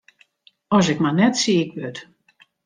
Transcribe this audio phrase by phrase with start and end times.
[0.77, 1.97] As ik mar net siik wurd!